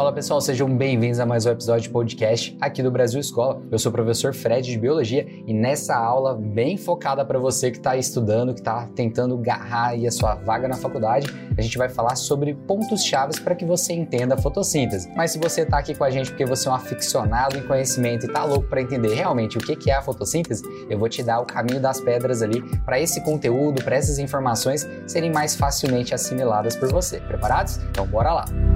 Fala 0.00 0.14
pessoal, 0.14 0.40
sejam 0.40 0.66
bem-vindos 0.66 1.20
a 1.20 1.26
mais 1.26 1.44
um 1.44 1.50
episódio 1.50 1.82
de 1.82 1.90
podcast 1.90 2.56
aqui 2.58 2.82
do 2.82 2.90
Brasil 2.90 3.20
Escola. 3.20 3.60
Eu 3.70 3.78
sou 3.78 3.90
o 3.90 3.92
professor 3.92 4.32
Fred 4.32 4.66
de 4.66 4.78
Biologia 4.78 5.28
e 5.46 5.52
nessa 5.52 5.94
aula 5.94 6.34
bem 6.34 6.78
focada 6.78 7.22
para 7.22 7.38
você 7.38 7.70
que 7.70 7.76
está 7.76 7.98
estudando, 7.98 8.54
que 8.54 8.60
está 8.60 8.88
tentando 8.96 9.34
agarrar 9.34 9.92
a 9.92 10.10
sua 10.10 10.36
vaga 10.36 10.66
na 10.66 10.76
faculdade, 10.76 11.26
a 11.54 11.60
gente 11.60 11.76
vai 11.76 11.90
falar 11.90 12.16
sobre 12.16 12.54
pontos 12.54 13.04
chaves 13.04 13.38
para 13.38 13.54
que 13.54 13.66
você 13.66 13.92
entenda 13.92 14.36
a 14.36 14.38
fotossíntese. 14.38 15.12
Mas 15.14 15.32
se 15.32 15.38
você 15.38 15.60
está 15.60 15.76
aqui 15.76 15.94
com 15.94 16.02
a 16.02 16.08
gente 16.08 16.30
porque 16.30 16.46
você 16.46 16.66
é 16.66 16.70
um 16.70 16.74
aficionado 16.76 17.58
em 17.58 17.62
conhecimento 17.66 18.24
e 18.24 18.26
está 18.26 18.42
louco 18.42 18.68
para 18.70 18.80
entender 18.80 19.12
realmente 19.12 19.58
o 19.58 19.60
que 19.60 19.90
é 19.90 19.96
a 19.96 20.00
fotossíntese, 20.00 20.62
eu 20.88 20.98
vou 20.98 21.10
te 21.10 21.22
dar 21.22 21.40
o 21.40 21.44
caminho 21.44 21.78
das 21.78 22.00
pedras 22.00 22.40
ali 22.40 22.62
para 22.86 22.98
esse 22.98 23.20
conteúdo, 23.20 23.84
para 23.84 23.96
essas 23.96 24.18
informações 24.18 24.88
serem 25.06 25.30
mais 25.30 25.54
facilmente 25.56 26.14
assimiladas 26.14 26.74
por 26.74 26.90
você. 26.90 27.20
Preparados? 27.20 27.76
Então 27.90 28.06
bora 28.06 28.32
lá! 28.32 28.69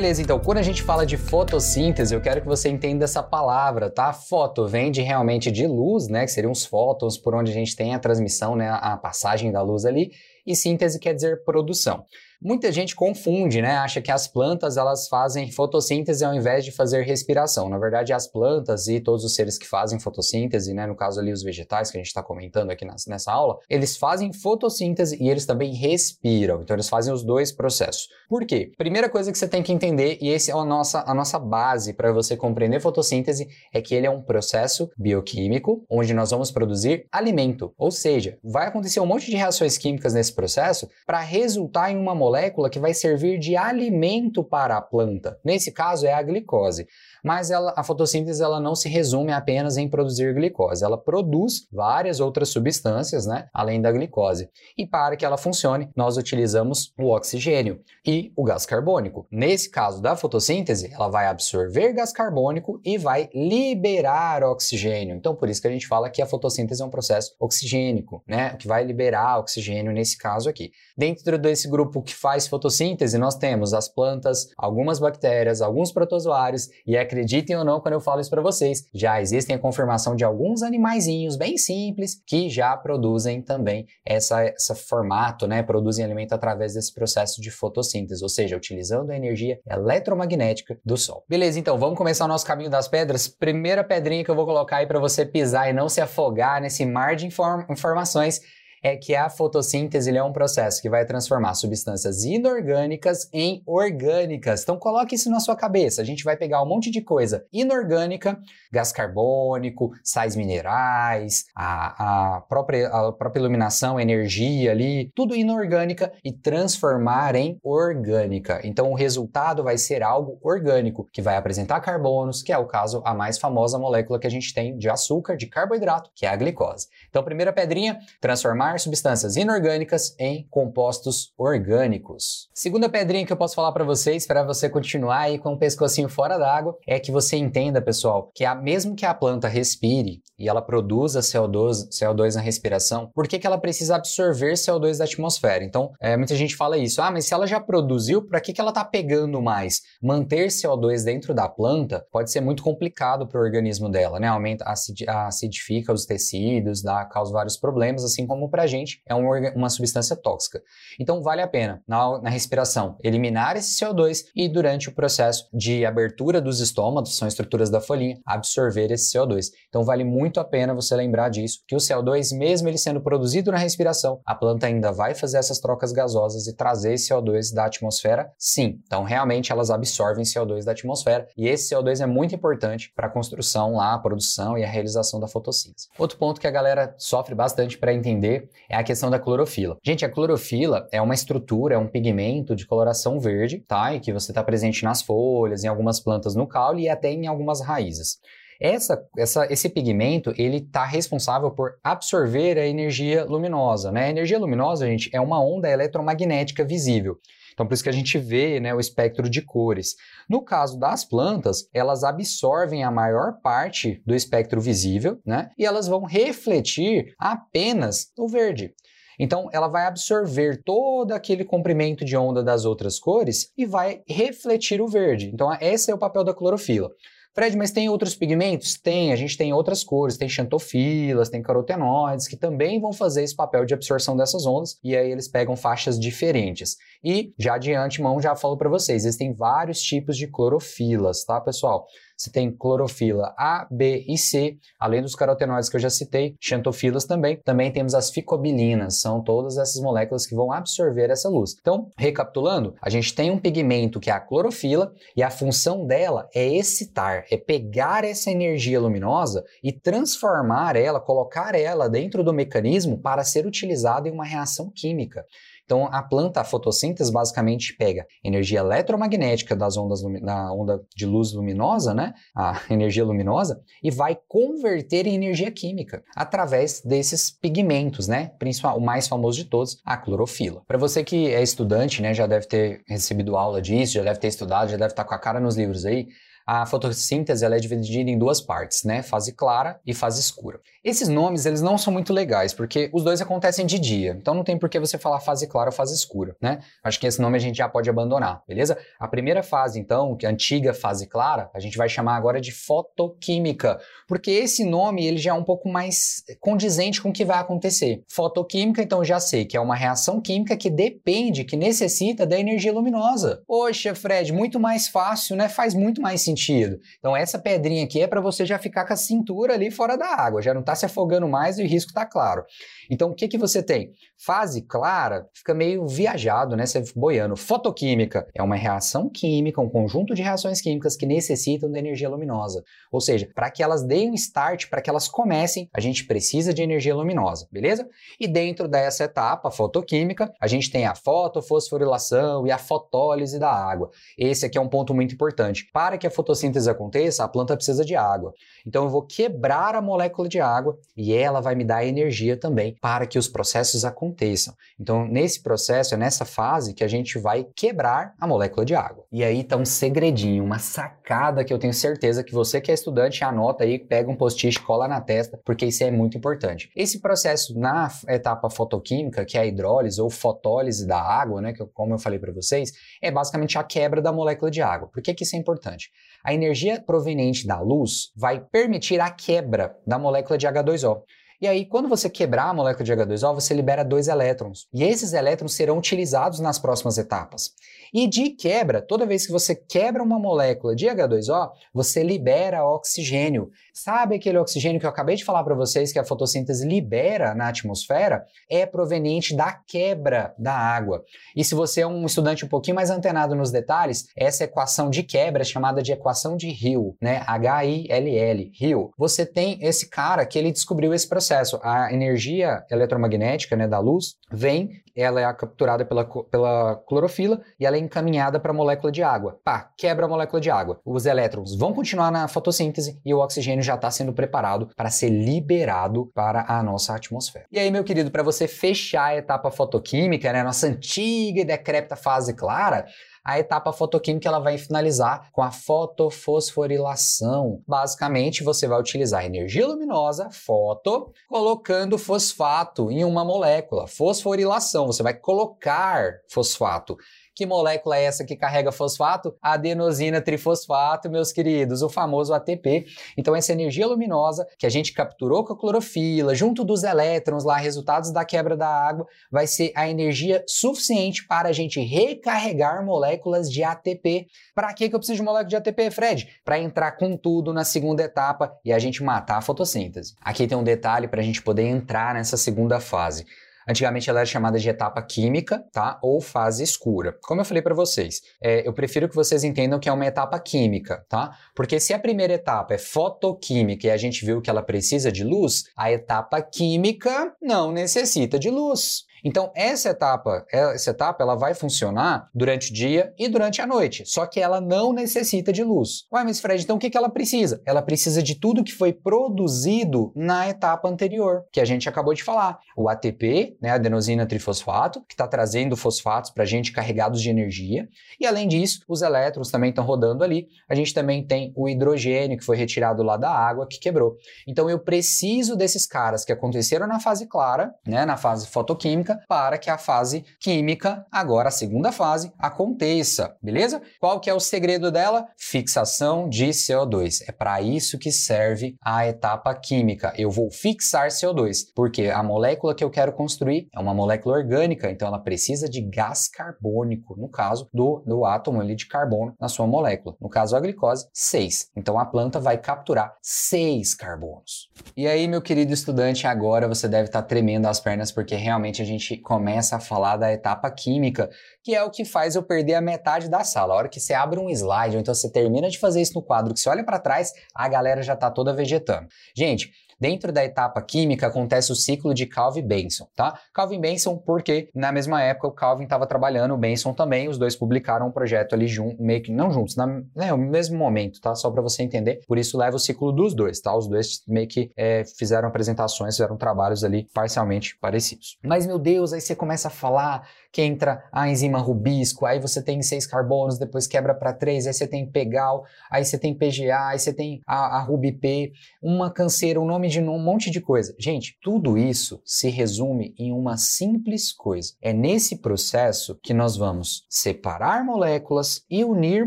Beleza, 0.00 0.22
então 0.22 0.40
quando 0.40 0.56
a 0.56 0.62
gente 0.62 0.82
fala 0.82 1.04
de 1.04 1.18
fotossíntese, 1.18 2.14
eu 2.14 2.22
quero 2.22 2.40
que 2.40 2.46
você 2.46 2.70
entenda 2.70 3.04
essa 3.04 3.22
palavra, 3.22 3.90
tá? 3.90 4.14
Foto 4.14 4.66
vem 4.66 4.90
de 4.90 5.02
realmente 5.02 5.50
de 5.50 5.66
luz, 5.66 6.08
né? 6.08 6.24
Que 6.24 6.32
seriam 6.32 6.50
os 6.50 6.64
fótons 6.64 7.18
por 7.18 7.34
onde 7.34 7.50
a 7.50 7.54
gente 7.54 7.76
tem 7.76 7.94
a 7.94 7.98
transmissão, 7.98 8.56
né? 8.56 8.70
A 8.70 8.96
passagem 8.96 9.52
da 9.52 9.60
luz 9.60 9.84
ali. 9.84 10.10
E 10.46 10.56
síntese 10.56 10.98
quer 10.98 11.12
dizer 11.12 11.44
produção. 11.44 12.02
Muita 12.42 12.72
gente 12.72 12.96
confunde, 12.96 13.60
né? 13.60 13.76
Acha 13.76 14.00
que 14.00 14.10
as 14.10 14.26
plantas 14.26 14.78
elas 14.78 15.08
fazem 15.08 15.52
fotossíntese 15.52 16.24
ao 16.24 16.32
invés 16.32 16.64
de 16.64 16.72
fazer 16.72 17.02
respiração. 17.02 17.68
Na 17.68 17.76
verdade, 17.76 18.14
as 18.14 18.26
plantas 18.26 18.88
e 18.88 18.98
todos 18.98 19.26
os 19.26 19.34
seres 19.34 19.58
que 19.58 19.68
fazem 19.68 20.00
fotossíntese, 20.00 20.72
né? 20.72 20.86
No 20.86 20.96
caso 20.96 21.20
ali 21.20 21.34
os 21.34 21.42
vegetais 21.42 21.90
que 21.90 21.98
a 21.98 22.00
gente 22.00 22.06
está 22.06 22.22
comentando 22.22 22.70
aqui 22.70 22.86
nessa 23.06 23.30
aula, 23.30 23.58
eles 23.68 23.94
fazem 23.98 24.32
fotossíntese 24.32 25.22
e 25.22 25.28
eles 25.28 25.44
também 25.44 25.74
respiram. 25.74 26.62
Então 26.62 26.74
eles 26.74 26.88
fazem 26.88 27.12
os 27.12 27.22
dois 27.22 27.52
processos. 27.52 28.08
Por 28.26 28.46
quê? 28.46 28.72
Primeira 28.78 29.10
coisa 29.10 29.30
que 29.30 29.36
você 29.36 29.46
tem 29.46 29.62
que 29.62 29.72
entender 29.72 30.16
e 30.22 30.30
esse 30.30 30.50
é 30.50 30.54
a 30.54 30.64
nossa 30.64 31.04
a 31.06 31.12
nossa 31.12 31.38
base 31.38 31.92
para 31.92 32.10
você 32.10 32.38
compreender 32.38 32.80
fotossíntese 32.80 33.48
é 33.70 33.82
que 33.82 33.94
ele 33.94 34.06
é 34.06 34.10
um 34.10 34.22
processo 34.22 34.90
bioquímico 34.96 35.84
onde 35.90 36.14
nós 36.14 36.30
vamos 36.30 36.50
produzir 36.50 37.06
alimento. 37.12 37.74
Ou 37.76 37.90
seja, 37.90 38.38
vai 38.42 38.66
acontecer 38.66 39.00
um 39.00 39.06
monte 39.06 39.26
de 39.26 39.36
reações 39.36 39.76
químicas 39.76 40.14
nesse 40.14 40.32
processo 40.32 40.88
para 41.06 41.20
resultar 41.20 41.90
em 41.90 41.98
uma 41.98 42.14
molécula 42.30 42.70
que 42.70 42.78
vai 42.78 42.94
servir 42.94 43.38
de 43.38 43.56
alimento 43.56 44.44
para 44.44 44.76
a 44.76 44.80
planta. 44.80 45.38
Nesse 45.44 45.72
caso 45.72 46.06
é 46.06 46.12
a 46.12 46.22
glicose. 46.22 46.86
Mas 47.24 47.50
ela, 47.50 47.72
a 47.76 47.82
fotossíntese 47.82 48.42
ela 48.42 48.60
não 48.60 48.74
se 48.74 48.88
resume 48.88 49.32
apenas 49.32 49.76
em 49.76 49.88
produzir 49.88 50.34
glicose, 50.34 50.84
ela 50.84 50.98
produz 50.98 51.66
várias 51.72 52.20
outras 52.20 52.48
substâncias, 52.48 53.26
né, 53.26 53.48
além 53.52 53.80
da 53.80 53.92
glicose. 53.92 54.48
E 54.76 54.86
para 54.86 55.16
que 55.16 55.24
ela 55.24 55.36
funcione, 55.36 55.90
nós 55.96 56.16
utilizamos 56.16 56.92
o 56.98 57.14
oxigênio 57.14 57.80
e 58.06 58.32
o 58.36 58.44
gás 58.44 58.66
carbônico. 58.66 59.26
Nesse 59.30 59.70
caso 59.70 60.00
da 60.00 60.16
fotossíntese, 60.16 60.90
ela 60.92 61.08
vai 61.08 61.26
absorver 61.26 61.92
gás 61.92 62.12
carbônico 62.12 62.80
e 62.84 62.96
vai 62.96 63.28
liberar 63.34 64.42
oxigênio. 64.42 65.16
Então, 65.16 65.34
por 65.34 65.48
isso 65.48 65.60
que 65.60 65.68
a 65.68 65.72
gente 65.72 65.86
fala 65.86 66.10
que 66.10 66.22
a 66.22 66.26
fotossíntese 66.26 66.82
é 66.82 66.84
um 66.84 66.90
processo 66.90 67.34
oxigênico, 67.38 68.22
né, 68.26 68.56
que 68.56 68.66
vai 68.66 68.84
liberar 68.84 69.38
oxigênio 69.38 69.92
nesse 69.92 70.16
caso 70.16 70.48
aqui. 70.48 70.70
Dentro 70.96 71.38
desse 71.38 71.68
grupo 71.68 72.02
que 72.02 72.14
faz 72.14 72.46
fotossíntese, 72.46 73.18
nós 73.18 73.36
temos 73.36 73.74
as 73.74 73.88
plantas, 73.88 74.48
algumas 74.56 74.98
bactérias, 74.98 75.60
alguns 75.60 75.92
protozoários 75.92 76.68
e 76.86 76.96
é 76.96 77.04
acreditem 77.10 77.56
ou 77.56 77.64
não 77.64 77.80
quando 77.80 77.94
eu 77.94 78.00
falo 78.00 78.20
isso 78.20 78.30
para 78.30 78.40
vocês, 78.40 78.84
já 78.94 79.20
existem 79.20 79.56
a 79.56 79.58
confirmação 79.58 80.14
de 80.14 80.24
alguns 80.24 80.62
animaizinhos 80.62 81.36
bem 81.36 81.58
simples 81.58 82.22
que 82.24 82.48
já 82.48 82.76
produzem 82.76 83.42
também 83.42 83.86
essa, 84.06 84.42
essa 84.42 84.74
formato, 84.74 85.48
né? 85.48 85.62
Produzem 85.62 86.04
alimento 86.04 86.32
através 86.32 86.74
desse 86.74 86.94
processo 86.94 87.40
de 87.40 87.50
fotossíntese, 87.50 88.22
ou 88.22 88.28
seja, 88.28 88.56
utilizando 88.56 89.10
a 89.10 89.16
energia 89.16 89.58
eletromagnética 89.68 90.78
do 90.84 90.96
Sol. 90.96 91.24
Beleza, 91.28 91.58
então 91.58 91.78
vamos 91.78 91.98
começar 91.98 92.24
o 92.24 92.28
nosso 92.28 92.46
caminho 92.46 92.70
das 92.70 92.86
pedras. 92.86 93.26
Primeira 93.26 93.82
pedrinha 93.82 94.24
que 94.24 94.30
eu 94.30 94.36
vou 94.36 94.46
colocar 94.46 94.76
aí 94.76 94.86
para 94.86 95.00
você 95.00 95.26
pisar 95.26 95.68
e 95.68 95.72
não 95.72 95.88
se 95.88 96.00
afogar 96.00 96.60
nesse 96.60 96.86
mar 96.86 97.16
de 97.16 97.26
inform 97.26 97.64
informações 97.68 98.40
é 98.82 98.96
que 98.96 99.14
a 99.14 99.28
fotossíntese 99.28 100.16
é 100.16 100.22
um 100.22 100.32
processo 100.32 100.80
que 100.80 100.88
vai 100.88 101.04
transformar 101.04 101.54
substâncias 101.54 102.24
inorgânicas 102.24 103.28
em 103.32 103.62
orgânicas. 103.66 104.62
Então 104.62 104.78
coloque 104.78 105.14
isso 105.14 105.30
na 105.30 105.40
sua 105.40 105.54
cabeça. 105.54 106.00
A 106.00 106.04
gente 106.04 106.24
vai 106.24 106.36
pegar 106.36 106.62
um 106.62 106.66
monte 106.66 106.90
de 106.90 107.00
coisa 107.00 107.44
inorgânica, 107.52 108.38
gás 108.72 108.92
carbônico, 108.92 109.92
sais 110.02 110.34
minerais, 110.34 111.44
a, 111.54 112.36
a, 112.36 112.40
própria, 112.42 112.88
a 112.88 113.12
própria 113.12 113.40
iluminação, 113.40 114.00
energia 114.00 114.70
ali, 114.70 115.12
tudo 115.14 115.36
inorgânica 115.36 116.12
e 116.24 116.32
transformar 116.32 117.34
em 117.34 117.58
orgânica. 117.62 118.60
Então 118.64 118.90
o 118.90 118.94
resultado 118.94 119.62
vai 119.62 119.76
ser 119.76 120.02
algo 120.02 120.38
orgânico, 120.42 121.06
que 121.12 121.22
vai 121.22 121.36
apresentar 121.36 121.80
carbonos, 121.80 122.42
que 122.42 122.52
é 122.52 122.58
o 122.58 122.66
caso 122.66 123.02
a 123.04 123.14
mais 123.14 123.38
famosa 123.38 123.78
molécula 123.78 124.18
que 124.18 124.26
a 124.26 124.30
gente 124.30 124.54
tem 124.54 124.76
de 124.76 124.88
açúcar, 124.88 125.36
de 125.36 125.46
carboidrato, 125.46 126.10
que 126.14 126.24
é 126.24 126.28
a 126.28 126.36
glicose. 126.36 126.88
Então 127.08 127.22
primeira 127.22 127.52
pedrinha, 127.52 127.98
transformar 128.20 128.69
transformar 128.70 128.78
substâncias 128.78 129.36
inorgânicas 129.36 130.14
em 130.18 130.46
compostos 130.50 131.32
orgânicos. 131.36 132.48
Segunda 132.54 132.88
pedrinha 132.88 133.26
que 133.26 133.32
eu 133.32 133.36
posso 133.36 133.54
falar 133.54 133.72
para 133.72 133.84
vocês, 133.84 134.26
para 134.26 134.44
você 134.44 134.68
continuar 134.68 135.20
aí 135.20 135.38
com 135.38 135.54
o 135.54 135.58
pescocinho 135.58 136.08
fora 136.08 136.38
d'água, 136.38 136.76
é 136.86 136.98
que 137.00 137.10
você 137.10 137.36
entenda, 137.36 137.82
pessoal, 137.82 138.30
que 138.34 138.44
a, 138.44 138.54
mesmo 138.54 138.94
que 138.94 139.06
a 139.06 139.14
planta 139.14 139.48
respire 139.48 140.22
e 140.38 140.48
ela 140.48 140.62
produza 140.62 141.20
CO2, 141.20 141.88
CO2 141.90 142.34
na 142.34 142.40
respiração, 142.40 143.10
por 143.14 143.26
que, 143.26 143.38
que 143.38 143.46
ela 143.46 143.58
precisa 143.58 143.96
absorver 143.96 144.54
CO2 144.54 144.98
da 144.98 145.04
atmosfera? 145.04 145.64
Então, 145.64 145.92
é, 146.00 146.16
muita 146.16 146.34
gente 146.34 146.56
fala 146.56 146.78
isso, 146.78 147.02
ah, 147.02 147.10
mas 147.10 147.26
se 147.26 147.34
ela 147.34 147.46
já 147.46 147.60
produziu, 147.60 148.26
para 148.26 148.40
que, 148.40 148.52
que 148.52 148.60
ela 148.60 148.70
está 148.70 148.84
pegando 148.84 149.40
mais? 149.42 149.82
Manter 150.02 150.48
CO2 150.48 151.04
dentro 151.04 151.34
da 151.34 151.48
planta 151.48 152.06
pode 152.10 152.30
ser 152.30 152.40
muito 152.40 152.62
complicado 152.62 153.26
para 153.26 153.40
o 153.40 153.42
organismo 153.42 153.88
dela, 153.88 154.18
né? 154.18 154.28
Aumenta, 154.28 154.64
acidifica 155.08 155.92
os 155.92 156.06
tecidos, 156.06 156.82
dá, 156.82 157.04
causa 157.04 157.32
vários 157.32 157.56
problemas, 157.56 158.04
assim 158.04 158.26
como 158.26 158.48
para 158.48 158.59
para 158.60 158.64
a 158.64 158.66
gente 158.66 159.00
é 159.06 159.14
uma, 159.14 159.38
uma 159.54 159.70
substância 159.70 160.14
tóxica. 160.14 160.62
Então 160.98 161.22
vale 161.22 161.40
a 161.40 161.48
pena, 161.48 161.82
na, 161.88 162.20
na 162.20 162.30
respiração, 162.30 162.96
eliminar 163.02 163.56
esse 163.56 163.82
CO2 163.82 164.24
e 164.36 164.48
durante 164.48 164.90
o 164.90 164.92
processo 164.92 165.48
de 165.52 165.86
abertura 165.86 166.42
dos 166.42 166.60
estômagos, 166.60 167.16
são 167.16 167.26
estruturas 167.26 167.70
da 167.70 167.80
folhinha, 167.80 168.18
absorver 168.26 168.92
esse 168.92 169.16
CO2. 169.16 169.46
Então 169.68 169.82
vale 169.82 170.04
muito 170.04 170.38
a 170.40 170.44
pena 170.44 170.74
você 170.74 170.94
lembrar 170.94 171.30
disso, 171.30 171.60
que 171.66 171.74
o 171.74 171.78
CO2, 171.78 172.36
mesmo 172.36 172.68
ele 172.68 172.76
sendo 172.76 173.00
produzido 173.00 173.50
na 173.50 173.56
respiração, 173.56 174.20
a 174.26 174.34
planta 174.34 174.66
ainda 174.66 174.92
vai 174.92 175.14
fazer 175.14 175.38
essas 175.38 175.58
trocas 175.58 175.90
gasosas 175.90 176.46
e 176.46 176.54
trazer 176.54 176.94
esse 176.94 177.10
CO2 177.10 177.54
da 177.54 177.64
atmosfera, 177.64 178.30
sim. 178.38 178.80
Então 178.86 179.04
realmente 179.04 179.52
elas 179.52 179.70
absorvem 179.70 180.24
CO2 180.24 180.64
da 180.64 180.72
atmosfera 180.72 181.26
e 181.36 181.48
esse 181.48 181.74
CO2 181.74 182.02
é 182.02 182.06
muito 182.06 182.34
importante 182.34 182.92
para 182.94 183.06
a 183.06 183.10
construção 183.10 183.76
lá, 183.76 183.94
a 183.94 183.98
produção 183.98 184.58
e 184.58 184.64
a 184.64 184.68
realização 184.68 185.18
da 185.18 185.26
fotossíntese. 185.26 185.88
Outro 185.96 186.18
ponto 186.18 186.40
que 186.40 186.46
a 186.46 186.50
galera 186.50 186.94
sofre 186.98 187.34
bastante 187.34 187.78
para 187.78 187.94
entender 187.94 188.49
é 188.68 188.76
a 188.76 188.84
questão 188.84 189.10
da 189.10 189.18
clorofila. 189.18 189.76
Gente, 189.84 190.04
a 190.04 190.08
clorofila 190.08 190.88
é 190.92 191.00
uma 191.00 191.14
estrutura, 191.14 191.74
é 191.74 191.78
um 191.78 191.88
pigmento 191.88 192.54
de 192.54 192.66
coloração 192.66 193.18
verde, 193.18 193.58
tá? 193.66 193.94
E 193.94 194.00
que 194.00 194.12
você 194.12 194.30
está 194.30 194.42
presente 194.42 194.84
nas 194.84 195.02
folhas, 195.02 195.64
em 195.64 195.68
algumas 195.68 196.00
plantas 196.00 196.34
no 196.34 196.46
caule 196.46 196.82
e 196.82 196.88
até 196.88 197.10
em 197.10 197.26
algumas 197.26 197.60
raízes. 197.60 198.18
Essa, 198.60 199.02
essa, 199.16 199.50
esse 199.50 199.70
pigmento 199.70 200.34
ele 200.36 200.58
está 200.58 200.84
responsável 200.84 201.50
por 201.50 201.78
absorver 201.82 202.58
a 202.58 202.66
energia 202.66 203.24
luminosa. 203.24 203.90
Né? 203.90 204.04
A 204.04 204.10
energia 204.10 204.38
luminosa, 204.38 204.86
gente, 204.86 205.08
é 205.14 205.20
uma 205.20 205.42
onda 205.42 205.68
eletromagnética 205.68 206.62
visível. 206.62 207.16
Então, 207.52 207.66
por 207.66 207.74
isso 207.74 207.82
que 207.82 207.88
a 207.88 207.92
gente 207.92 208.18
vê 208.18 208.60
né, 208.60 208.74
o 208.74 208.80
espectro 208.80 209.28
de 209.28 209.42
cores. 209.42 209.94
No 210.28 210.42
caso 210.42 210.78
das 210.78 211.04
plantas, 211.04 211.68
elas 211.74 212.04
absorvem 212.04 212.84
a 212.84 212.90
maior 212.90 213.40
parte 213.42 214.02
do 214.06 214.14
espectro 214.14 214.60
visível, 214.60 215.20
né? 215.24 215.50
E 215.58 215.64
elas 215.64 215.86
vão 215.86 216.04
refletir 216.04 217.14
apenas 217.18 218.12
o 218.18 218.28
verde. 218.28 218.74
Então, 219.18 219.50
ela 219.52 219.68
vai 219.68 219.84
absorver 219.84 220.62
todo 220.64 221.12
aquele 221.12 221.44
comprimento 221.44 222.06
de 222.06 222.16
onda 222.16 222.42
das 222.42 222.64
outras 222.64 222.98
cores 222.98 223.52
e 223.56 223.66
vai 223.66 224.00
refletir 224.08 224.80
o 224.80 224.88
verde. 224.88 225.30
Então, 225.32 225.52
esse 225.60 225.90
é 225.90 225.94
o 225.94 225.98
papel 225.98 226.24
da 226.24 226.32
clorofila. 226.32 226.90
Fred, 227.32 227.56
mas 227.56 227.70
tem 227.70 227.88
outros 227.88 228.16
pigmentos? 228.16 228.74
Tem, 228.74 229.12
a 229.12 229.16
gente 229.16 229.36
tem 229.36 229.52
outras 229.52 229.84
cores, 229.84 230.16
tem 230.16 230.28
xantofilas, 230.28 231.28
tem 231.28 231.40
carotenoides, 231.40 232.26
que 232.26 232.36
também 232.36 232.80
vão 232.80 232.92
fazer 232.92 233.22
esse 233.22 233.36
papel 233.36 233.64
de 233.64 233.72
absorção 233.72 234.16
dessas 234.16 234.46
ondas, 234.46 234.78
e 234.82 234.96
aí 234.96 235.12
eles 235.12 235.28
pegam 235.28 235.56
faixas 235.56 235.98
diferentes. 235.98 236.76
E 237.04 237.32
já 237.38 237.56
de 237.56 237.72
antemão 237.72 238.20
já 238.20 238.34
falo 238.34 238.56
para 238.56 238.68
vocês, 238.68 239.04
existem 239.04 239.32
vários 239.32 239.80
tipos 239.80 240.16
de 240.16 240.26
clorofilas, 240.26 241.24
tá, 241.24 241.40
pessoal? 241.40 241.86
Você 242.20 242.30
tem 242.30 242.54
clorofila 242.54 243.34
A, 243.38 243.66
B 243.70 244.04
e 244.06 244.18
C, 244.18 244.58
além 244.78 245.00
dos 245.00 245.14
carotenoides 245.14 245.70
que 245.70 245.76
eu 245.76 245.80
já 245.80 245.88
citei, 245.88 246.34
xantofilas 246.38 247.06
também. 247.06 247.40
Também 247.42 247.72
temos 247.72 247.94
as 247.94 248.10
ficobilinas, 248.10 249.00
são 249.00 249.22
todas 249.22 249.56
essas 249.56 249.80
moléculas 249.80 250.26
que 250.26 250.34
vão 250.34 250.52
absorver 250.52 251.08
essa 251.08 251.30
luz. 251.30 251.56
Então, 251.58 251.88
recapitulando, 251.96 252.74
a 252.82 252.90
gente 252.90 253.14
tem 253.14 253.30
um 253.30 253.38
pigmento 253.38 253.98
que 253.98 254.10
é 254.10 254.12
a 254.12 254.20
clorofila 254.20 254.92
e 255.16 255.22
a 255.22 255.30
função 255.30 255.86
dela 255.86 256.28
é 256.34 256.46
excitar, 256.46 257.24
é 257.30 257.38
pegar 257.38 258.04
essa 258.04 258.30
energia 258.30 258.78
luminosa 258.78 259.42
e 259.64 259.72
transformar 259.72 260.76
ela, 260.76 261.00
colocar 261.00 261.54
ela 261.54 261.88
dentro 261.88 262.22
do 262.22 262.34
mecanismo 262.34 263.00
para 263.00 263.24
ser 263.24 263.46
utilizada 263.46 264.10
em 264.10 264.12
uma 264.12 264.26
reação 264.26 264.70
química. 264.70 265.24
Então, 265.70 265.88
a 265.92 266.02
planta, 266.02 266.40
a 266.40 266.44
fotossíntese, 266.44 267.12
basicamente 267.12 267.76
pega 267.76 268.04
energia 268.24 268.58
eletromagnética 268.58 269.54
das 269.54 269.76
ondas 269.76 270.02
da 270.20 270.52
onda 270.52 270.82
de 270.96 271.06
luz 271.06 271.32
luminosa, 271.32 271.94
né? 271.94 272.12
A 272.34 272.60
energia 272.68 273.04
luminosa, 273.04 273.62
e 273.80 273.88
vai 273.88 274.18
converter 274.26 275.06
em 275.06 275.14
energia 275.14 275.48
química 275.48 276.02
através 276.16 276.80
desses 276.80 277.30
pigmentos, 277.30 278.08
né? 278.08 278.32
Principal, 278.36 278.76
o 278.76 278.80
mais 278.80 279.06
famoso 279.06 279.38
de 279.38 279.44
todos, 279.44 279.80
a 279.86 279.96
clorofila. 279.96 280.62
Para 280.66 280.76
você 280.76 281.04
que 281.04 281.32
é 281.32 281.40
estudante, 281.40 282.02
né, 282.02 282.12
já 282.12 282.26
deve 282.26 282.48
ter 282.48 282.82
recebido 282.88 283.36
aula 283.36 283.62
disso, 283.62 283.92
já 283.92 284.02
deve 284.02 284.18
ter 284.18 284.26
estudado, 284.26 284.70
já 284.70 284.76
deve 284.76 284.92
estar 284.92 285.04
com 285.04 285.14
a 285.14 285.18
cara 285.20 285.38
nos 285.38 285.56
livros 285.56 285.86
aí 285.86 286.08
a 286.52 286.66
fotossíntese 286.66 287.44
ela 287.44 287.54
é 287.54 287.60
dividida 287.60 288.10
em 288.10 288.18
duas 288.18 288.40
partes, 288.40 288.82
né? 288.82 289.04
Fase 289.04 289.32
clara 289.32 289.78
e 289.86 289.94
fase 289.94 290.20
escura. 290.20 290.58
Esses 290.82 291.06
nomes 291.06 291.46
eles 291.46 291.62
não 291.62 291.78
são 291.78 291.92
muito 291.92 292.12
legais, 292.12 292.52
porque 292.52 292.90
os 292.92 293.04
dois 293.04 293.20
acontecem 293.20 293.64
de 293.64 293.78
dia, 293.78 294.16
então 294.20 294.34
não 294.34 294.42
tem 294.42 294.58
por 294.58 294.68
que 294.68 294.80
você 294.80 294.98
falar 294.98 295.20
fase 295.20 295.46
clara 295.46 295.68
ou 295.68 295.72
fase 295.72 295.94
escura, 295.94 296.34
né? 296.42 296.58
Acho 296.82 296.98
que 296.98 297.06
esse 297.06 297.22
nome 297.22 297.36
a 297.36 297.40
gente 297.40 297.58
já 297.58 297.68
pode 297.68 297.88
abandonar, 297.88 298.42
beleza? 298.48 298.76
A 298.98 299.06
primeira 299.06 299.44
fase, 299.44 299.78
então, 299.78 300.16
que 300.16 300.26
é 300.26 300.28
a 300.28 300.32
antiga 300.32 300.74
fase 300.74 301.06
clara, 301.06 301.48
a 301.54 301.60
gente 301.60 301.78
vai 301.78 301.88
chamar 301.88 302.16
agora 302.16 302.40
de 302.40 302.50
fotoquímica, 302.50 303.78
porque 304.08 304.32
esse 304.32 304.64
nome 304.64 305.06
ele 305.06 305.18
já 305.18 305.30
é 305.30 305.34
um 305.34 305.44
pouco 305.44 305.68
mais 305.68 306.24
condizente 306.40 307.00
com 307.00 307.10
o 307.10 307.12
que 307.12 307.24
vai 307.24 307.38
acontecer. 307.38 308.02
Fotoquímica, 308.08 308.82
então 308.82 309.04
já 309.04 309.20
sei 309.20 309.44
que 309.44 309.56
é 309.56 309.60
uma 309.60 309.76
reação 309.76 310.20
química 310.20 310.56
que 310.56 310.68
depende, 310.68 311.44
que 311.44 311.56
necessita 311.56 312.26
da 312.26 312.40
energia 312.40 312.72
luminosa. 312.72 313.40
Poxa, 313.46 313.94
Fred, 313.94 314.32
muito 314.32 314.58
mais 314.58 314.88
fácil, 314.88 315.36
né? 315.36 315.48
Faz 315.48 315.74
muito 315.74 316.02
mais 316.02 316.20
sentido 316.22 316.39
sentido. 316.40 316.78
Então 316.98 317.16
essa 317.16 317.38
pedrinha 317.38 317.84
aqui 317.84 318.00
é 318.00 318.06
para 318.06 318.20
você 318.20 318.46
já 318.46 318.58
ficar 318.58 318.86
com 318.86 318.92
a 318.92 318.96
cintura 318.96 319.54
ali 319.54 319.70
fora 319.70 319.96
da 319.96 320.06
água, 320.06 320.42
já 320.42 320.54
não 320.54 320.60
está 320.60 320.74
se 320.74 320.86
afogando 320.86 321.28
mais 321.28 321.58
e 321.58 321.62
o 321.62 321.66
risco 321.66 321.90
está 321.90 322.06
claro. 322.06 322.44
Então 322.90 323.10
o 323.10 323.14
que, 323.14 323.28
que 323.28 323.38
você 323.38 323.62
tem? 323.62 323.92
Fase 324.24 324.62
clara 324.62 325.26
fica 325.34 325.54
meio 325.54 325.86
viajado, 325.86 326.56
né? 326.56 326.66
Você 326.66 326.82
boiando. 326.94 327.36
Fotoquímica 327.36 328.26
é 328.34 328.42
uma 328.42 328.56
reação 328.56 329.08
química, 329.08 329.60
um 329.60 329.68
conjunto 329.68 330.14
de 330.14 330.22
reações 330.22 330.60
químicas 330.60 330.96
que 330.96 331.06
necessitam 331.06 331.70
de 331.70 331.78
energia 331.78 332.08
luminosa. 332.08 332.62
Ou 332.90 333.00
seja, 333.00 333.28
para 333.34 333.50
que 333.50 333.62
elas 333.62 333.82
deem 333.82 334.10
um 334.10 334.14
start, 334.14 334.68
para 334.68 334.80
que 334.80 334.90
elas 334.90 335.08
comecem, 335.08 335.68
a 335.74 335.80
gente 335.80 336.04
precisa 336.06 336.52
de 336.52 336.62
energia 336.62 336.94
luminosa, 336.94 337.46
beleza? 337.50 337.88
E 338.18 338.26
dentro 338.26 338.68
dessa 338.68 339.04
etapa 339.04 339.50
fotoquímica, 339.50 340.32
a 340.40 340.46
gente 340.46 340.70
tem 340.70 340.86
a 340.86 340.94
fotofosforilação 340.94 342.46
e 342.46 342.50
a 342.50 342.58
fotólise 342.58 343.38
da 343.38 343.50
água. 343.50 343.90
Esse 344.18 344.46
aqui 344.46 344.58
é 344.58 344.60
um 344.60 344.68
ponto 344.68 344.94
muito 344.94 345.14
importante. 345.14 345.68
Para 345.72 345.98
que 345.98 346.06
a 346.06 346.10
fotossíntese 346.20 346.68
aconteça, 346.68 347.24
a 347.24 347.28
planta 347.28 347.56
precisa 347.56 347.84
de 347.84 347.96
água. 347.96 348.32
Então 348.66 348.84
eu 348.84 348.90
vou 348.90 349.02
quebrar 349.02 349.74
a 349.74 349.80
molécula 349.80 350.28
de 350.28 350.40
água 350.40 350.78
e 350.96 351.14
ela 351.14 351.40
vai 351.40 351.54
me 351.54 351.64
dar 351.64 351.84
energia 351.84 352.36
também 352.36 352.76
para 352.80 353.06
que 353.06 353.18
os 353.18 353.26
processos 353.26 353.84
aconteçam. 353.84 354.54
Então 354.78 355.06
nesse 355.06 355.42
processo, 355.42 355.94
é 355.94 355.96
nessa 355.96 356.24
fase 356.24 356.74
que 356.74 356.84
a 356.84 356.88
gente 356.88 357.18
vai 357.18 357.46
quebrar 357.56 358.14
a 358.20 358.26
molécula 358.26 358.64
de 358.64 358.74
água. 358.74 359.04
E 359.10 359.24
aí 359.24 359.40
está 359.40 359.56
um 359.56 359.64
segredinho, 359.64 360.44
uma 360.44 360.58
sacada 360.58 361.44
que 361.44 361.52
eu 361.52 361.58
tenho 361.58 361.72
certeza 361.72 362.22
que 362.22 362.32
você 362.32 362.60
que 362.60 362.70
é 362.70 362.74
estudante 362.74 363.24
anota 363.24 363.64
aí, 363.64 363.78
pega 363.78 364.10
um 364.10 364.16
post-it, 364.16 364.60
cola 364.60 364.86
na 364.86 365.00
testa, 365.00 365.40
porque 365.44 365.66
isso 365.66 365.82
é 365.82 365.90
muito 365.90 366.16
importante. 366.18 366.70
Esse 366.76 367.00
processo 367.00 367.58
na 367.58 367.90
etapa 368.08 368.50
fotoquímica, 368.50 369.24
que 369.24 369.38
é 369.38 369.40
a 369.40 369.46
hidrólise 369.46 370.00
ou 370.00 370.10
fotólise 370.10 370.86
da 370.86 371.00
água, 371.00 371.40
né, 371.40 371.52
que 371.52 371.64
como 371.72 371.94
eu 371.94 371.98
falei 371.98 372.18
para 372.18 372.32
vocês, 372.32 372.72
é 373.00 373.10
basicamente 373.10 373.58
a 373.58 373.64
quebra 373.64 374.02
da 374.02 374.12
molécula 374.12 374.50
de 374.50 374.60
água. 374.60 374.88
Por 374.88 375.02
que, 375.02 375.14
que 375.14 375.24
isso 375.24 375.36
é 375.36 375.38
importante? 375.38 375.90
A 376.24 376.34
energia 376.34 376.80
proveniente 376.80 377.46
da 377.46 377.60
luz 377.60 378.10
vai 378.14 378.40
permitir 378.40 379.00
a 379.00 379.10
quebra 379.10 379.76
da 379.86 379.98
molécula 379.98 380.36
de 380.36 380.46
H2O. 380.46 381.02
E 381.42 381.48
aí, 381.48 381.64
quando 381.64 381.88
você 381.88 382.10
quebrar 382.10 382.50
a 382.50 382.52
molécula 382.52 382.84
de 382.84 382.92
H2O, 382.92 383.34
você 383.34 383.54
libera 383.54 383.82
dois 383.82 384.08
elétrons. 384.08 384.66
E 384.74 384.84
esses 384.84 385.14
elétrons 385.14 385.54
serão 385.54 385.78
utilizados 385.78 386.38
nas 386.38 386.58
próximas 386.58 386.98
etapas. 386.98 387.52
E 387.94 388.06
de 388.06 388.28
quebra, 388.30 388.82
toda 388.82 389.06
vez 389.06 389.24
que 389.24 389.32
você 389.32 389.54
quebra 389.54 390.02
uma 390.02 390.18
molécula 390.18 390.76
de 390.76 390.84
H2O, 390.84 391.50
você 391.72 392.02
libera 392.02 392.62
oxigênio. 392.62 393.48
Sabe 393.82 394.16
aquele 394.16 394.36
oxigênio 394.36 394.78
que 394.78 394.84
eu 394.84 394.90
acabei 394.90 395.16
de 395.16 395.24
falar 395.24 395.42
para 395.42 395.54
vocês 395.54 395.90
que 395.90 395.98
a 395.98 396.04
fotossíntese 396.04 396.68
libera 396.68 397.34
na 397.34 397.48
atmosfera? 397.48 398.26
É 398.46 398.66
proveniente 398.66 399.34
da 399.34 399.52
quebra 399.52 400.34
da 400.38 400.52
água. 400.52 401.02
E 401.34 401.42
se 401.42 401.54
você 401.54 401.80
é 401.80 401.86
um 401.86 402.04
estudante 402.04 402.44
um 402.44 402.48
pouquinho 402.48 402.74
mais 402.74 402.90
antenado 402.90 403.34
nos 403.34 403.50
detalhes, 403.50 404.08
essa 404.14 404.44
equação 404.44 404.90
de 404.90 405.02
quebra 405.02 405.40
é 405.40 405.46
chamada 405.46 405.82
de 405.82 405.92
equação 405.92 406.36
de 406.36 406.48
Hill, 406.48 406.94
né? 407.00 407.22
H-I-L-L, 407.26 408.52
Hill. 408.60 408.90
Você 408.98 409.24
tem 409.24 409.58
esse 409.62 409.88
cara 409.88 410.26
que 410.26 410.38
ele 410.38 410.52
descobriu 410.52 410.92
esse 410.92 411.08
processo. 411.08 411.58
A 411.62 411.90
energia 411.90 412.62
eletromagnética, 412.70 413.56
né, 413.56 413.66
da 413.66 413.78
luz, 413.78 414.16
vem, 414.30 414.72
ela 414.94 415.20
é 415.20 415.32
capturada 415.32 415.84
pela, 415.84 416.04
pela 416.04 416.76
clorofila 416.86 417.40
e 417.58 417.66
ela 417.66 417.76
é 417.76 417.78
encaminhada 417.78 418.38
para 418.40 418.50
a 418.50 418.54
molécula 418.54 418.92
de 418.92 419.02
água. 419.02 419.38
Pá, 419.44 419.70
quebra 419.76 420.06
a 420.06 420.08
molécula 420.08 420.40
de 420.40 420.50
água. 420.50 420.80
Os 420.84 421.06
elétrons 421.06 421.54
vão 421.56 421.72
continuar 421.72 422.10
na 422.10 422.28
fotossíntese 422.28 423.00
e 423.04 423.14
o 423.14 423.18
oxigênio 423.18 423.62
já 423.62 423.74
está 423.74 423.90
sendo 423.90 424.12
preparado 424.12 424.68
para 424.76 424.90
ser 424.90 425.10
liberado 425.10 426.10
para 426.14 426.44
a 426.48 426.62
nossa 426.62 426.94
atmosfera. 426.94 427.46
E 427.50 427.58
aí, 427.58 427.70
meu 427.70 427.84
querido, 427.84 428.10
para 428.10 428.22
você 428.22 428.46
fechar 428.46 429.06
a 429.06 429.16
etapa 429.16 429.50
fotoquímica, 429.50 430.32
né, 430.32 430.42
nossa 430.42 430.66
antiga 430.66 431.40
e 431.40 431.44
decrépita 431.44 431.96
fase 431.96 432.34
clara, 432.34 432.86
a 433.24 433.38
etapa 433.38 433.72
fotoquímica 433.72 434.28
ela 434.28 434.38
vai 434.38 434.58
finalizar 434.58 435.30
com 435.32 435.42
a 435.42 435.50
fotofosforilação. 435.50 437.62
Basicamente, 437.66 438.42
você 438.42 438.66
vai 438.66 438.80
utilizar 438.80 439.24
energia 439.24 439.66
luminosa, 439.66 440.30
foto, 440.30 441.12
colocando 441.28 441.98
fosfato 441.98 442.90
em 442.90 443.04
uma 443.04 443.24
molécula. 443.24 443.86
Fosforilação, 443.86 444.86
você 444.86 445.02
vai 445.02 445.14
colocar 445.14 446.20
fosfato. 446.28 446.96
Que 447.40 447.46
molécula 447.46 447.96
é 447.96 448.04
essa 448.04 448.22
que 448.22 448.36
carrega 448.36 448.70
fosfato? 448.70 449.34
Adenosina 449.40 450.20
trifosfato, 450.20 451.08
meus 451.08 451.32
queridos, 451.32 451.80
o 451.80 451.88
famoso 451.88 452.34
ATP. 452.34 452.84
Então, 453.16 453.34
essa 453.34 453.50
energia 453.50 453.86
luminosa 453.86 454.46
que 454.58 454.66
a 454.66 454.68
gente 454.68 454.92
capturou 454.92 455.42
com 455.42 455.54
a 455.54 455.58
clorofila, 455.58 456.34
junto 456.34 456.62
dos 456.66 456.82
elétrons 456.82 457.42
lá, 457.42 457.56
resultados 457.56 458.10
da 458.10 458.26
quebra 458.26 458.58
da 458.58 458.68
água, 458.68 459.06
vai 459.32 459.46
ser 459.46 459.72
a 459.74 459.88
energia 459.88 460.44
suficiente 460.46 461.26
para 461.26 461.48
a 461.48 461.52
gente 461.52 461.80
recarregar 461.80 462.84
moléculas 462.84 463.50
de 463.50 463.64
ATP. 463.64 464.26
Para 464.54 464.74
que 464.74 464.84
eu 464.84 464.98
preciso 464.98 465.16
de 465.16 465.22
molécula 465.22 465.48
de 465.48 465.56
ATP, 465.56 465.90
Fred? 465.90 466.28
Para 466.44 466.58
entrar 466.58 466.92
com 466.98 467.16
tudo 467.16 467.54
na 467.54 467.64
segunda 467.64 468.02
etapa 468.02 468.52
e 468.62 468.70
a 468.70 468.78
gente 468.78 469.02
matar 469.02 469.38
a 469.38 469.40
fotossíntese. 469.40 470.14
Aqui 470.20 470.46
tem 470.46 470.58
um 470.58 470.62
detalhe 470.62 471.08
para 471.08 471.22
a 471.22 471.24
gente 471.24 471.40
poder 471.40 471.64
entrar 471.64 472.12
nessa 472.12 472.36
segunda 472.36 472.80
fase. 472.80 473.24
Antigamente 473.70 474.10
ela 474.10 474.18
era 474.18 474.26
chamada 474.26 474.58
de 474.58 474.68
etapa 474.68 475.00
química, 475.00 475.64
tá? 475.70 475.96
Ou 476.02 476.20
fase 476.20 476.64
escura. 476.64 477.16
Como 477.22 477.40
eu 477.40 477.44
falei 477.44 477.62
para 477.62 477.72
vocês, 477.72 478.20
é, 478.42 478.66
eu 478.66 478.72
prefiro 478.72 479.08
que 479.08 479.14
vocês 479.14 479.44
entendam 479.44 479.78
que 479.78 479.88
é 479.88 479.92
uma 479.92 480.04
etapa 480.04 480.40
química, 480.40 481.06
tá? 481.08 481.38
Porque 481.54 481.78
se 481.78 481.94
a 481.94 481.98
primeira 481.98 482.32
etapa 482.32 482.74
é 482.74 482.78
fotoquímica 482.78 483.86
e 483.86 483.90
a 483.92 483.96
gente 483.96 484.26
viu 484.26 484.42
que 484.42 484.50
ela 484.50 484.60
precisa 484.60 485.12
de 485.12 485.22
luz, 485.22 485.66
a 485.76 485.92
etapa 485.92 486.42
química 486.42 487.32
não 487.40 487.70
necessita 487.70 488.40
de 488.40 488.50
luz. 488.50 489.04
Então, 489.24 489.50
essa 489.54 489.90
etapa, 489.90 490.44
essa 490.50 490.90
etapa 490.90 491.22
ela 491.22 491.34
vai 491.34 491.54
funcionar 491.54 492.28
durante 492.34 492.70
o 492.70 492.74
dia 492.74 493.12
e 493.18 493.28
durante 493.28 493.60
a 493.60 493.66
noite, 493.66 494.04
só 494.06 494.26
que 494.26 494.40
ela 494.40 494.60
não 494.60 494.92
necessita 494.92 495.52
de 495.52 495.62
luz. 495.62 496.06
Ué, 496.12 496.24
mas 496.24 496.40
Fred, 496.40 496.62
então 496.62 496.76
o 496.76 496.78
que, 496.78 496.96
ela 496.96 497.08
precisa? 497.08 497.62
Ela 497.64 497.82
precisa 497.82 498.22
de 498.22 498.34
tudo 498.34 498.64
que 498.64 498.72
foi 498.72 498.92
produzido 498.92 500.12
na 500.14 500.48
etapa 500.48 500.88
anterior, 500.88 501.44
que 501.52 501.60
a 501.60 501.64
gente 501.64 501.88
acabou 501.88 502.14
de 502.14 502.22
falar. 502.22 502.58
O 502.76 502.88
ATP, 502.88 503.56
né, 503.60 503.70
adenosina 503.70 504.26
trifosfato, 504.26 505.00
que 505.06 505.14
está 505.14 505.26
trazendo 505.26 505.76
fosfatos 505.76 506.30
para 506.30 506.42
a 506.42 506.46
gente 506.46 506.72
carregados 506.72 507.22
de 507.22 507.30
energia, 507.30 507.88
e 508.18 508.26
além 508.26 508.48
disso, 508.48 508.80
os 508.88 509.02
elétrons 509.02 509.50
também 509.50 509.70
estão 509.70 509.84
rodando 509.84 510.24
ali. 510.24 510.48
A 510.68 510.74
gente 510.74 510.92
também 510.92 511.24
tem 511.24 511.52
o 511.56 511.68
hidrogênio 511.68 512.38
que 512.38 512.44
foi 512.44 512.56
retirado 512.56 513.02
lá 513.02 513.16
da 513.16 513.30
água, 513.30 513.66
que 513.66 513.78
quebrou. 513.78 514.16
Então, 514.46 514.68
eu 514.68 514.78
preciso 514.78 515.56
desses 515.56 515.86
caras 515.86 516.24
que 516.24 516.32
aconteceram 516.32 516.86
na 516.86 517.00
fase 517.00 517.26
clara, 517.26 517.74
né, 517.86 518.04
na 518.04 518.16
fase 518.16 518.46
fotoquímica, 518.46 519.09
para 519.28 519.58
que 519.58 519.70
a 519.70 519.78
fase 519.78 520.24
química, 520.38 521.06
agora 521.10 521.48
a 521.48 521.52
segunda 521.52 521.92
fase, 521.92 522.32
aconteça, 522.38 523.36
beleza? 523.42 523.80
Qual 523.98 524.20
que 524.20 524.28
é 524.28 524.34
o 524.34 524.40
segredo 524.40 524.90
dela? 524.90 525.26
Fixação 525.36 526.28
de 526.28 526.48
CO2. 526.48 527.22
É 527.26 527.32
para 527.32 527.60
isso 527.60 527.98
que 527.98 528.10
serve 528.10 528.76
a 528.82 529.06
etapa 529.06 529.54
química. 529.54 530.12
Eu 530.16 530.30
vou 530.30 530.50
fixar 530.50 531.08
CO2, 531.08 531.66
porque 531.74 532.06
a 532.08 532.22
molécula 532.22 532.74
que 532.74 532.84
eu 532.84 532.90
quero 532.90 533.12
construir 533.12 533.68
é 533.74 533.78
uma 533.78 533.94
molécula 533.94 534.36
orgânica, 534.36 534.90
então 534.90 535.08
ela 535.08 535.18
precisa 535.18 535.68
de 535.68 535.80
gás 535.80 536.28
carbônico, 536.28 537.18
no 537.18 537.28
caso 537.28 537.68
do, 537.72 538.02
do 538.06 538.24
átomo 538.24 538.60
ali 538.60 538.74
de 538.74 538.86
carbono 538.86 539.34
na 539.40 539.48
sua 539.48 539.66
molécula. 539.66 540.16
No 540.20 540.28
caso 540.28 540.56
a 540.56 540.60
glicose, 540.60 541.08
6. 541.12 541.70
Então 541.76 541.98
a 541.98 542.04
planta 542.04 542.40
vai 542.40 542.58
capturar 542.58 543.14
6 543.22 543.94
carbonos. 543.94 544.70
E 544.96 545.06
aí, 545.06 545.26
meu 545.28 545.40
querido 545.40 545.72
estudante, 545.72 546.26
agora 546.26 546.68
você 546.68 546.88
deve 546.88 547.06
estar 547.06 547.22
tremendo 547.22 547.66
as 547.66 547.80
pernas 547.80 548.12
porque 548.12 548.34
realmente 548.34 548.82
a 548.82 548.84
gente 548.84 548.99
começa 549.22 549.76
a 549.76 549.80
falar 549.80 550.16
da 550.16 550.32
etapa 550.32 550.70
química, 550.70 551.30
que 551.62 551.74
é 551.74 551.82
o 551.82 551.90
que 551.90 552.04
faz 552.04 552.34
eu 552.34 552.42
perder 552.42 552.74
a 552.74 552.80
metade 552.80 553.28
da 553.28 553.44
sala. 553.44 553.74
A 553.74 553.76
hora 553.76 553.88
que 553.88 554.00
você 554.00 554.14
abre 554.14 554.38
um 554.38 554.48
slide, 554.48 554.96
ou 554.96 555.00
então 555.00 555.14
você 555.14 555.30
termina 555.30 555.68
de 555.68 555.78
fazer 555.78 556.00
isso 556.00 556.14
no 556.14 556.22
quadro, 556.22 556.54
que 556.54 556.60
você 556.60 556.68
olha 556.68 556.84
para 556.84 556.98
trás, 556.98 557.32
a 557.54 557.68
galera 557.68 558.02
já 558.02 558.14
está 558.14 558.30
toda 558.30 558.54
vegetando. 558.54 559.08
Gente, 559.36 559.70
Dentro 560.00 560.32
da 560.32 560.42
etapa 560.42 560.80
química 560.80 561.26
acontece 561.26 561.70
o 561.70 561.76
ciclo 561.76 562.14
de 562.14 562.24
Calvin-Benson, 562.26 563.06
tá? 563.14 563.38
Calvin-Benson 563.52 564.16
porque 564.16 564.70
na 564.74 564.90
mesma 564.90 565.22
época 565.22 565.48
o 565.48 565.52
Calvin 565.52 565.84
estava 565.84 566.06
trabalhando, 566.06 566.54
o 566.54 566.56
Benson 566.56 566.94
também, 566.94 567.28
os 567.28 567.36
dois 567.36 567.54
publicaram 567.54 568.08
um 568.08 568.10
projeto 568.10 568.54
ali 568.54 568.66
junto, 568.66 569.02
meio 569.02 569.22
que 569.22 569.30
não 569.30 569.50
juntos, 569.50 569.76
na, 569.76 569.86
né, 569.86 570.30
no 570.30 570.38
mesmo 570.38 570.78
momento, 570.78 571.20
tá? 571.20 571.34
Só 571.34 571.50
para 571.50 571.60
você 571.60 571.82
entender. 571.82 572.20
Por 572.26 572.38
isso 572.38 572.56
leva 572.56 572.76
o 572.76 572.78
ciclo 572.78 573.12
dos 573.12 573.34
dois, 573.34 573.60
tá? 573.60 573.76
Os 573.76 573.86
dois 573.86 574.22
meio 574.26 574.48
que 574.48 574.72
é, 574.76 575.04
fizeram 575.04 575.48
apresentações, 575.48 576.14
fizeram 576.14 576.36
trabalhos 576.38 576.82
ali 576.82 577.06
parcialmente 577.12 577.76
parecidos. 577.78 578.38
Mas 578.42 578.66
meu 578.66 578.78
Deus, 578.78 579.12
aí 579.12 579.20
você 579.20 579.36
começa 579.36 579.68
a 579.68 579.70
falar 579.70 580.26
que 580.50 580.62
entra 580.62 581.04
a 581.12 581.28
enzima 581.28 581.58
rubisco, 581.58 582.24
aí 582.24 582.40
você 582.40 582.62
tem 582.62 582.82
seis 582.82 583.06
carbonos, 583.06 583.58
depois 583.58 583.86
quebra 583.86 584.14
para 584.14 584.32
três, 584.32 584.66
aí 584.66 584.72
você 584.72 584.86
tem 584.86 585.06
pegal, 585.06 585.64
aí 585.90 586.04
você 586.04 586.18
tem 586.18 586.34
PGA, 586.34 586.88
aí 586.88 586.98
você 586.98 587.12
tem 587.12 587.40
a, 587.46 587.78
a 587.78 587.82
RubP, 587.82 588.52
uma 588.82 589.10
canseira, 589.12 589.60
um 589.60 589.66
nome 589.66 589.89
de 589.90 590.00
um 590.00 590.18
monte 590.18 590.50
de 590.50 590.60
coisa. 590.60 590.94
Gente, 590.98 591.36
tudo 591.42 591.76
isso 591.76 592.20
se 592.24 592.48
resume 592.48 593.14
em 593.18 593.32
uma 593.32 593.56
simples 593.56 594.32
coisa. 594.32 594.72
É 594.80 594.92
nesse 594.92 595.38
processo 595.38 596.18
que 596.22 596.32
nós 596.32 596.56
vamos 596.56 597.04
separar 597.08 597.84
moléculas 597.84 598.62
e 598.70 598.84
unir 598.84 599.26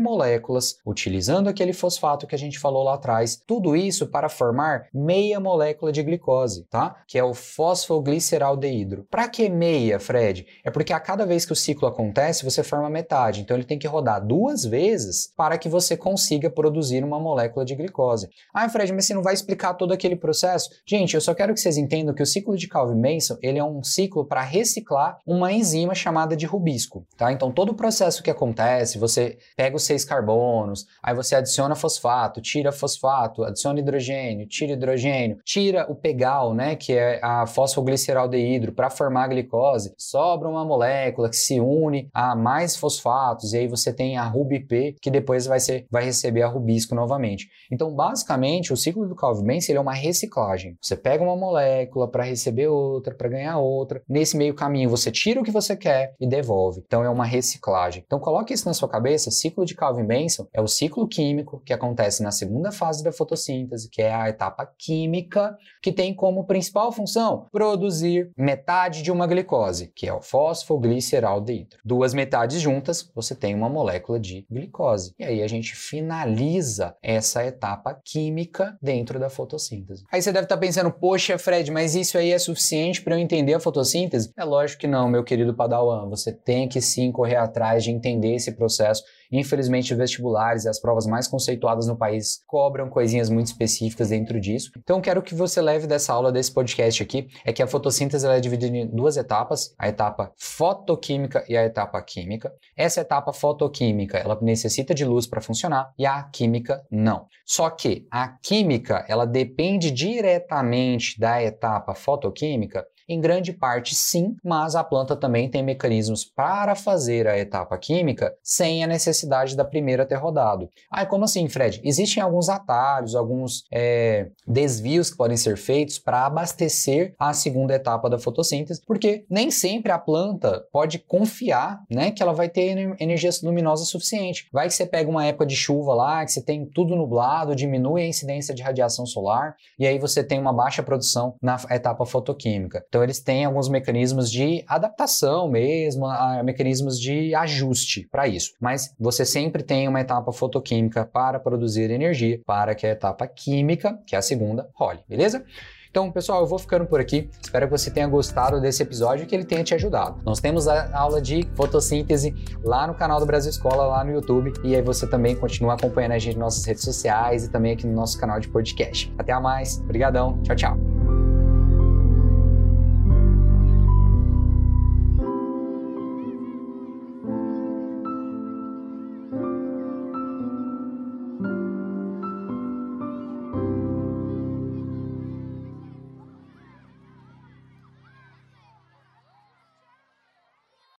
moléculas 0.00 0.76
utilizando 0.86 1.48
aquele 1.48 1.72
fosfato 1.72 2.26
que 2.26 2.34
a 2.34 2.38
gente 2.38 2.58
falou 2.58 2.82
lá 2.82 2.94
atrás. 2.94 3.40
Tudo 3.46 3.76
isso 3.76 4.06
para 4.06 4.28
formar 4.28 4.86
meia 4.92 5.38
molécula 5.38 5.92
de 5.92 6.02
glicose, 6.02 6.66
tá? 6.70 6.96
Que 7.06 7.18
é 7.18 7.24
o 7.24 7.34
fosfogliceraldeídro. 7.34 9.06
Para 9.10 9.28
que 9.28 9.48
meia, 9.48 10.00
Fred? 10.00 10.46
É 10.64 10.70
porque 10.70 10.92
a 10.92 11.00
cada 11.00 11.26
vez 11.26 11.44
que 11.44 11.52
o 11.52 11.56
ciclo 11.56 11.86
acontece, 11.86 12.44
você 12.44 12.62
forma 12.62 12.88
metade. 12.88 13.40
Então 13.40 13.56
ele 13.56 13.64
tem 13.64 13.78
que 13.78 13.86
rodar 13.86 14.24
duas 14.24 14.64
vezes 14.64 15.32
para 15.36 15.58
que 15.58 15.68
você 15.68 15.96
consiga 15.96 16.50
produzir 16.50 17.04
uma 17.04 17.20
molécula 17.20 17.64
de 17.64 17.74
glicose. 17.74 18.28
Ah, 18.52 18.68
Fred, 18.68 18.92
mas 18.92 19.06
você 19.06 19.14
não 19.14 19.22
vai 19.22 19.34
explicar 19.34 19.74
todo 19.74 19.92
aquele 19.92 20.16
processo? 20.16 20.53
Gente, 20.86 21.14
eu 21.14 21.20
só 21.20 21.34
quero 21.34 21.54
que 21.54 21.60
vocês 21.60 21.76
entendam 21.76 22.14
que 22.14 22.22
o 22.22 22.26
ciclo 22.26 22.56
de 22.56 22.68
Calvin-Mason, 22.68 23.36
ele 23.42 23.58
é 23.58 23.64
um 23.64 23.82
ciclo 23.82 24.24
para 24.24 24.42
reciclar 24.42 25.18
uma 25.26 25.52
enzima 25.52 25.94
chamada 25.94 26.36
de 26.36 26.46
rubisco, 26.46 27.06
tá? 27.16 27.32
Então 27.32 27.50
todo 27.50 27.70
o 27.70 27.74
processo 27.74 28.22
que 28.22 28.30
acontece, 28.30 28.98
você 28.98 29.38
pega 29.56 29.76
os 29.76 29.84
seis 29.84 30.04
carbonos, 30.04 30.86
aí 31.02 31.14
você 31.14 31.34
adiciona 31.34 31.74
fosfato, 31.74 32.40
tira 32.40 32.72
fosfato, 32.72 33.44
adiciona 33.44 33.80
hidrogênio, 33.80 34.46
tira 34.46 34.72
hidrogênio, 34.72 35.38
tira 35.44 35.90
o 35.90 35.94
pegal, 35.94 36.54
né, 36.54 36.76
que 36.76 36.92
é 36.92 37.20
a 37.22 37.46
fosfogliceraldeídro 37.46 38.72
para 38.72 38.90
formar 38.90 39.24
a 39.24 39.28
glicose, 39.28 39.94
sobra 39.96 40.48
uma 40.48 40.64
molécula 40.64 41.28
que 41.28 41.36
se 41.36 41.60
une 41.60 42.08
a 42.12 42.34
mais 42.34 42.76
fosfatos 42.76 43.52
e 43.52 43.58
aí 43.58 43.68
você 43.68 43.92
tem 43.92 44.16
a 44.16 44.24
RubP 44.24 44.96
que 45.00 45.10
depois 45.10 45.46
vai 45.46 45.60
ser 45.60 45.86
vai 45.90 46.04
receber 46.04 46.42
a 46.42 46.48
rubisco 46.48 46.94
novamente. 46.94 47.48
Então, 47.70 47.94
basicamente, 47.94 48.72
o 48.72 48.76
ciclo 48.76 49.08
do 49.08 49.14
Calvin-Mason 49.14 49.72
é 49.72 49.80
uma 49.80 49.94
reciclagem 49.94 50.43
você 50.80 50.96
pega 50.96 51.22
uma 51.22 51.36
molécula 51.36 52.08
para 52.08 52.24
receber 52.24 52.68
outra, 52.68 53.14
para 53.14 53.28
ganhar 53.28 53.58
outra. 53.58 54.02
Nesse 54.08 54.36
meio 54.36 54.54
caminho, 54.54 54.90
você 54.90 55.10
tira 55.10 55.40
o 55.40 55.44
que 55.44 55.50
você 55.50 55.76
quer 55.76 56.14
e 56.20 56.26
devolve. 56.26 56.82
Então, 56.84 57.04
é 57.04 57.08
uma 57.08 57.24
reciclagem. 57.24 58.02
Então, 58.06 58.18
coloque 58.18 58.52
isso 58.52 58.66
na 58.66 58.74
sua 58.74 58.88
cabeça. 58.88 59.30
Ciclo 59.30 59.64
de 59.64 59.74
Calvin-Benson 59.74 60.46
é 60.52 60.60
o 60.60 60.66
ciclo 60.66 61.06
químico 61.08 61.62
que 61.64 61.72
acontece 61.72 62.22
na 62.22 62.30
segunda 62.30 62.70
fase 62.70 63.02
da 63.02 63.12
fotossíntese, 63.12 63.88
que 63.90 64.02
é 64.02 64.14
a 64.14 64.28
etapa 64.28 64.68
química, 64.78 65.56
que 65.82 65.92
tem 65.92 66.14
como 66.14 66.46
principal 66.46 66.92
função 66.92 67.46
produzir 67.50 68.30
metade 68.36 69.02
de 69.02 69.10
uma 69.10 69.26
glicose, 69.26 69.92
que 69.94 70.08
é 70.08 70.12
o 70.12 70.20
fosfogliceraldeído. 70.20 71.76
Duas 71.84 72.14
metades 72.14 72.60
juntas, 72.60 73.10
você 73.14 73.34
tem 73.34 73.54
uma 73.54 73.68
molécula 73.68 74.18
de 74.18 74.46
glicose. 74.50 75.14
E 75.18 75.24
aí 75.24 75.42
a 75.42 75.48
gente 75.48 75.74
finaliza 75.74 76.96
essa 77.02 77.44
etapa 77.44 77.98
química 78.04 78.76
dentro 78.80 79.18
da 79.18 79.28
fotossíntese. 79.28 80.04
Aí 80.10 80.20
você 80.20 80.32
deve 80.34 80.44
estar 80.44 80.56
tá 80.56 80.60
pensando, 80.60 80.90
poxa, 80.90 81.38
Fred, 81.38 81.70
mas 81.70 81.94
isso 81.94 82.18
aí 82.18 82.32
é 82.32 82.38
suficiente 82.38 83.00
para 83.00 83.14
eu 83.14 83.18
entender 83.18 83.54
a 83.54 83.60
fotossíntese? 83.60 84.30
É 84.36 84.44
lógico 84.44 84.80
que 84.80 84.86
não, 84.86 85.08
meu 85.08 85.22
querido 85.22 85.54
Padawan. 85.54 86.08
Você 86.10 86.32
tem 86.32 86.68
que 86.68 86.80
sim 86.80 87.12
correr 87.12 87.36
atrás 87.36 87.84
de 87.84 87.90
entender 87.90 88.34
esse 88.34 88.52
processo 88.52 89.04
Infelizmente, 89.34 89.92
os 89.92 89.98
vestibulares 89.98 90.64
e 90.64 90.68
as 90.68 90.80
provas 90.80 91.06
mais 91.06 91.26
conceituadas 91.26 91.88
no 91.88 91.96
país 91.96 92.40
cobram 92.46 92.88
coisinhas 92.88 93.28
muito 93.28 93.48
específicas 93.48 94.10
dentro 94.10 94.40
disso. 94.40 94.70
Então, 94.78 95.00
quero 95.00 95.22
que 95.22 95.34
você 95.34 95.60
leve 95.60 95.88
dessa 95.88 96.12
aula, 96.12 96.30
desse 96.30 96.52
podcast 96.52 97.02
aqui, 97.02 97.26
é 97.44 97.52
que 97.52 97.62
a 97.62 97.66
fotossíntese 97.66 98.24
é 98.26 98.38
dividida 98.38 98.76
em 98.76 98.86
duas 98.86 99.16
etapas, 99.16 99.74
a 99.76 99.88
etapa 99.88 100.32
fotoquímica 100.38 101.44
e 101.48 101.56
a 101.56 101.64
etapa 101.64 102.00
química. 102.00 102.52
Essa 102.76 103.00
etapa 103.00 103.32
fotoquímica, 103.32 104.18
ela 104.18 104.38
necessita 104.40 104.94
de 104.94 105.04
luz 105.04 105.26
para 105.26 105.40
funcionar 105.40 105.92
e 105.98 106.06
a 106.06 106.22
química 106.22 106.84
não. 106.88 107.26
Só 107.44 107.68
que 107.70 108.06
a 108.10 108.28
química, 108.28 109.04
ela 109.08 109.26
depende 109.26 109.90
diretamente 109.90 111.18
da 111.18 111.42
etapa 111.42 111.94
fotoquímica 111.94 112.86
em 113.08 113.20
grande 113.20 113.52
parte, 113.52 113.94
sim, 113.94 114.36
mas 114.42 114.74
a 114.74 114.82
planta 114.82 115.14
também 115.14 115.48
tem 115.48 115.62
mecanismos 115.62 116.24
para 116.24 116.74
fazer 116.74 117.26
a 117.26 117.38
etapa 117.38 117.76
química 117.76 118.34
sem 118.42 118.82
a 118.82 118.86
necessidade 118.86 119.56
da 119.56 119.64
primeira 119.64 120.06
ter 120.06 120.16
rodado. 120.16 120.68
Ah, 120.90 121.04
como 121.04 121.24
assim, 121.24 121.48
Fred? 121.48 121.80
Existem 121.84 122.22
alguns 122.22 122.48
atalhos, 122.48 123.14
alguns 123.14 123.64
é, 123.70 124.28
desvios 124.46 125.10
que 125.10 125.16
podem 125.16 125.36
ser 125.36 125.56
feitos 125.56 125.98
para 125.98 126.26
abastecer 126.26 127.14
a 127.18 127.32
segunda 127.32 127.74
etapa 127.74 128.08
da 128.08 128.18
fotossíntese, 128.18 128.82
porque 128.86 129.24
nem 129.28 129.50
sempre 129.50 129.92
a 129.92 129.98
planta 129.98 130.64
pode 130.72 130.98
confiar 130.98 131.82
né, 131.90 132.10
que 132.10 132.22
ela 132.22 132.32
vai 132.32 132.48
ter 132.48 132.96
energia 132.98 133.30
luminosa 133.42 133.84
suficiente. 133.84 134.48
Vai 134.52 134.68
que 134.68 134.74
você 134.74 134.86
pega 134.86 135.10
uma 135.10 135.26
época 135.26 135.46
de 135.46 135.56
chuva 135.56 135.94
lá, 135.94 136.24
que 136.24 136.32
você 136.32 136.42
tem 136.42 136.64
tudo 136.64 136.96
nublado, 136.96 137.54
diminui 137.54 138.02
a 138.02 138.06
incidência 138.06 138.54
de 138.54 138.62
radiação 138.62 139.06
solar, 139.06 139.56
e 139.78 139.86
aí 139.86 139.98
você 139.98 140.22
tem 140.22 140.38
uma 140.38 140.52
baixa 140.52 140.82
produção 140.82 141.34
na 141.42 141.56
etapa 141.70 142.04
fotoquímica. 142.06 142.84
Então 142.94 143.02
eles 143.02 143.18
têm 143.18 143.44
alguns 143.44 143.68
mecanismos 143.68 144.30
de 144.30 144.64
adaptação 144.68 145.50
mesmo, 145.50 146.06
mecanismos 146.44 147.00
de 147.00 147.34
ajuste 147.34 148.06
para 148.08 148.28
isso. 148.28 148.52
Mas 148.60 148.94
você 148.96 149.24
sempre 149.24 149.64
tem 149.64 149.88
uma 149.88 150.00
etapa 150.00 150.30
fotoquímica 150.30 151.04
para 151.04 151.40
produzir 151.40 151.90
energia, 151.90 152.40
para 152.46 152.72
que 152.72 152.86
a 152.86 152.90
etapa 152.90 153.26
química, 153.26 153.98
que 154.06 154.14
é 154.14 154.18
a 154.20 154.22
segunda, 154.22 154.68
role, 154.74 155.00
beleza? 155.08 155.44
Então, 155.90 156.08
pessoal, 156.12 156.42
eu 156.42 156.46
vou 156.46 156.56
ficando 156.56 156.86
por 156.86 157.00
aqui. 157.00 157.28
Espero 157.42 157.66
que 157.66 157.72
você 157.72 157.90
tenha 157.90 158.06
gostado 158.06 158.60
desse 158.60 158.84
episódio 158.84 159.24
e 159.24 159.26
que 159.26 159.34
ele 159.34 159.44
tenha 159.44 159.64
te 159.64 159.74
ajudado. 159.74 160.20
Nós 160.24 160.38
temos 160.38 160.68
a 160.68 160.96
aula 160.96 161.20
de 161.20 161.48
fotossíntese 161.56 162.32
lá 162.62 162.86
no 162.86 162.94
canal 162.94 163.18
do 163.18 163.26
Brasil 163.26 163.50
Escola, 163.50 163.86
lá 163.86 164.04
no 164.04 164.12
YouTube. 164.12 164.52
E 164.62 164.76
aí 164.76 164.82
você 164.82 165.04
também 165.04 165.34
continua 165.34 165.74
acompanhando 165.74 166.12
a 166.12 166.18
gente 166.18 166.36
nas 166.36 166.44
nossas 166.44 166.64
redes 166.64 166.84
sociais 166.84 167.44
e 167.44 167.50
também 167.50 167.72
aqui 167.72 167.88
no 167.88 167.94
nosso 167.94 168.16
canal 168.20 168.38
de 168.38 168.48
podcast. 168.48 169.12
Até 169.18 169.36
mais. 169.40 169.80
Obrigadão. 169.80 170.40
Tchau, 170.42 170.54
tchau. 170.54 170.93